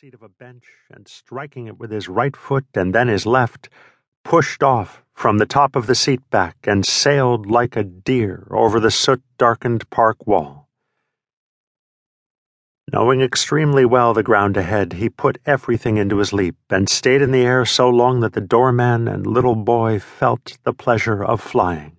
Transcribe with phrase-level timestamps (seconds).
[0.00, 3.68] seat of a bench and striking it with his right foot and then his left,
[4.22, 8.78] pushed off from the top of the seat back and sailed like a deer over
[8.78, 10.68] the soot darkened park wall.
[12.92, 17.32] Knowing extremely well the ground ahead, he put everything into his leap and stayed in
[17.32, 21.96] the air so long that the doorman and little boy felt the pleasure of flying.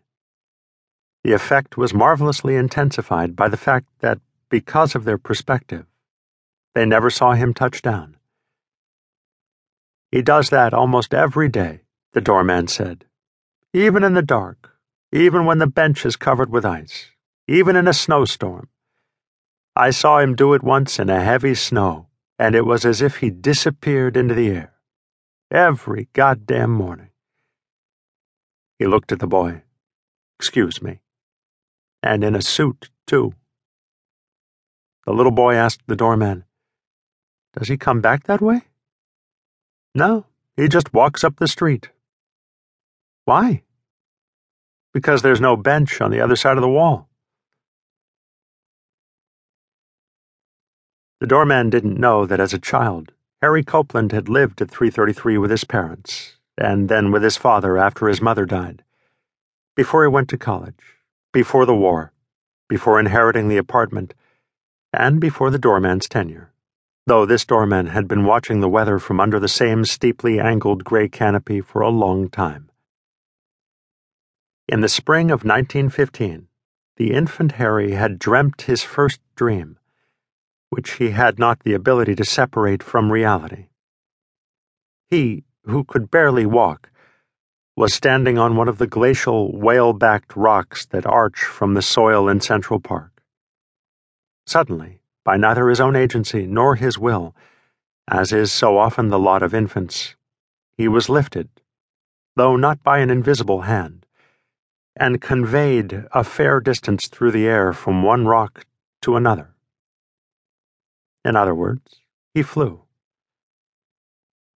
[1.25, 5.85] The effect was marvelously intensified by the fact that, because of their perspective,
[6.75, 8.17] they never saw him touch down.
[10.11, 11.81] He does that almost every day,
[12.13, 13.05] the doorman said.
[13.73, 14.75] Even in the dark,
[15.11, 17.11] even when the bench is covered with ice,
[17.47, 18.69] even in a snowstorm.
[19.75, 23.17] I saw him do it once in a heavy snow, and it was as if
[23.17, 24.73] he disappeared into the air.
[25.51, 27.09] Every goddamn morning.
[28.77, 29.63] He looked at the boy.
[30.39, 31.01] Excuse me.
[32.01, 33.33] And in a suit, too.
[35.05, 36.45] The little boy asked the doorman,
[37.53, 38.61] does he come back that way?
[39.95, 41.89] No, he just walks up the street.
[43.25, 43.63] Why?
[44.93, 47.07] Because there's no bench on the other side of the wall.
[51.19, 55.51] The doorman didn't know that as a child, Harry Copeland had lived at 333 with
[55.51, 58.83] his parents, and then with his father after his mother died.
[59.75, 60.97] Before he went to college,
[61.33, 62.13] before the war,
[62.67, 64.13] before inheriting the apartment,
[64.93, 66.53] and before the doorman's tenure
[67.05, 71.07] though this doorman had been watching the weather from under the same steeply angled gray
[71.07, 72.69] canopy for a long time.
[74.67, 76.47] In the spring of 1915,
[76.97, 79.79] the infant Harry had dreamt his first dream,
[80.69, 83.69] which he had not the ability to separate from reality.
[85.09, 86.91] He, who could barely walk,
[87.75, 92.27] was standing on one of the glacial, whale backed rocks that arch from the soil
[92.27, 93.23] in Central Park.
[94.45, 97.35] Suddenly, by neither his own agency nor his will,
[98.07, 100.15] as is so often the lot of infants,
[100.77, 101.49] he was lifted,
[102.35, 104.05] though not by an invisible hand,
[104.95, 108.65] and conveyed a fair distance through the air from one rock
[109.01, 109.55] to another.
[111.23, 112.01] In other words,
[112.33, 112.81] he flew.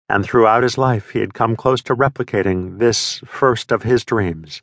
[0.09, 4.63] And throughout his life, he had come close to replicating this first of his dreams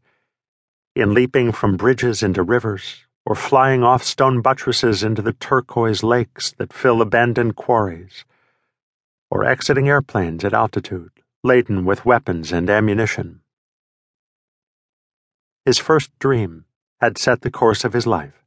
[0.95, 6.53] in leaping from bridges into rivers, or flying off stone buttresses into the turquoise lakes
[6.53, 8.23] that fill abandoned quarries,
[9.29, 11.11] or exiting airplanes at altitude,
[11.43, 13.41] laden with weapons and ammunition.
[15.65, 16.63] His first dream
[17.01, 18.45] had set the course of his life.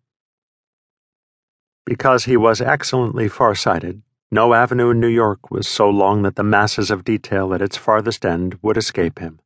[1.84, 6.42] Because he was excellently farsighted, no avenue in New York was so long that the
[6.42, 9.41] masses of detail at its farthest end would escape him.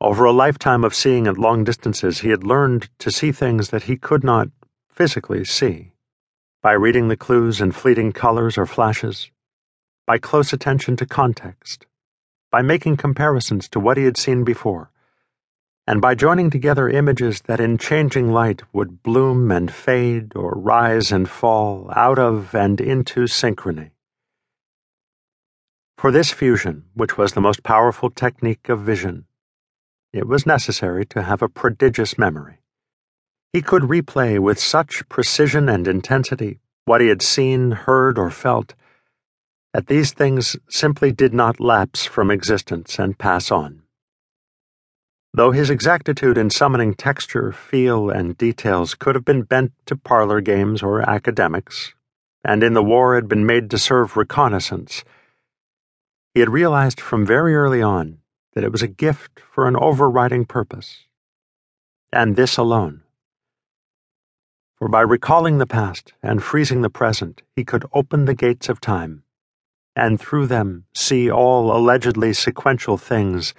[0.00, 3.84] Over a lifetime of seeing at long distances, he had learned to see things that
[3.84, 4.48] he could not
[4.88, 5.92] physically see.
[6.62, 9.32] By reading the clues in fleeting colors or flashes,
[10.06, 11.86] by close attention to context,
[12.52, 14.92] by making comparisons to what he had seen before,
[15.84, 21.10] and by joining together images that in changing light would bloom and fade or rise
[21.10, 23.90] and fall out of and into synchrony.
[25.96, 29.24] For this fusion, which was the most powerful technique of vision,
[30.12, 32.58] it was necessary to have a prodigious memory.
[33.52, 38.74] He could replay with such precision and intensity what he had seen, heard, or felt
[39.74, 43.82] that these things simply did not lapse from existence and pass on.
[45.34, 50.40] Though his exactitude in summoning texture, feel, and details could have been bent to parlor
[50.40, 51.94] games or academics,
[52.42, 55.04] and in the war had been made to serve reconnaissance,
[56.32, 58.18] he had realized from very early on
[58.58, 61.06] that it was a gift for an overriding purpose.
[62.12, 63.02] And this alone.
[64.74, 68.80] For by recalling the past and freezing the present, he could open the gates of
[68.80, 69.22] time,
[69.94, 73.54] and through them see all allegedly sequential things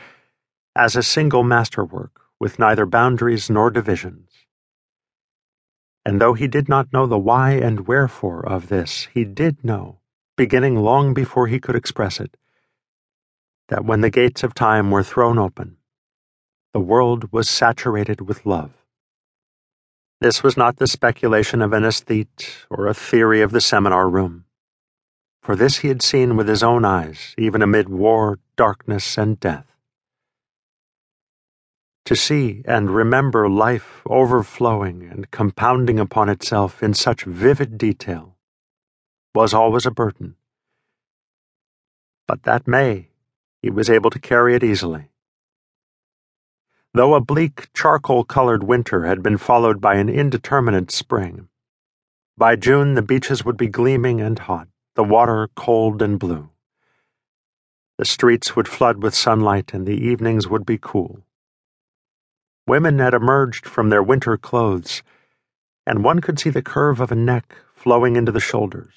[0.75, 4.29] as a single masterwork with neither boundaries nor divisions.
[6.03, 9.99] And though he did not know the why and wherefore of this, he did know,
[10.35, 12.35] beginning long before he could express it,
[13.69, 15.77] that when the gates of time were thrown open,
[16.73, 18.71] the world was saturated with love.
[20.21, 24.45] This was not the speculation of an aesthete or a theory of the seminar room.
[25.41, 29.65] For this he had seen with his own eyes, even amid war, darkness, and death.
[32.05, 38.35] To see and remember life overflowing and compounding upon itself in such vivid detail
[39.35, 40.35] was always a burden.
[42.27, 43.08] But that may
[43.61, 45.09] he was able to carry it easily.
[46.93, 51.49] Though a bleak, charcoal colored winter had been followed by an indeterminate spring,
[52.39, 56.49] by June the beaches would be gleaming and hot, the water cold and blue.
[57.97, 61.19] The streets would flood with sunlight and the evenings would be cool.
[62.65, 65.03] Women had emerged from their winter clothes,
[65.85, 68.93] and one could see the curve of a neck flowing into the shoulders,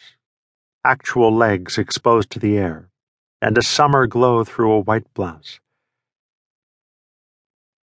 [0.84, 2.91] actual legs exposed to the air,
[3.42, 5.58] and a summer glow through a white blouse.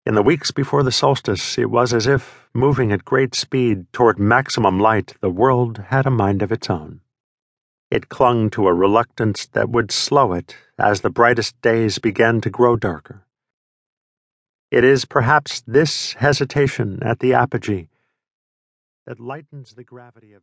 [0.06, 4.18] In the weeks before the solstice, it was as if, moving at great speed toward
[4.18, 7.00] maximum light, the world had a mind of its own.
[7.90, 12.48] It clung to a reluctance that would slow it as the brightest days began to
[12.48, 13.26] grow darker.
[14.70, 17.88] It is perhaps this hesitation at the apogee
[19.04, 20.42] that lightens the gravity of